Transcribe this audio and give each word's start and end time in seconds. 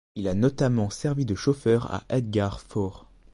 Il 0.15 0.27
a 0.27 0.33
notamment 0.33 0.89
servi 0.89 1.25
de 1.25 1.35
chauffeur 1.35 1.93
à 1.93 2.01
Edgar 2.09 2.59
Faure. 2.59 3.05